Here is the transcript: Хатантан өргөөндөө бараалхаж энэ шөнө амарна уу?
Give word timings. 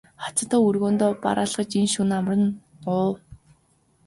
Хатантан 0.23 0.63
өргөөндөө 0.69 1.09
бараалхаж 1.23 1.69
энэ 1.79 1.91
шөнө 1.93 2.13
амарна 2.19 2.47
уу? 2.97 3.11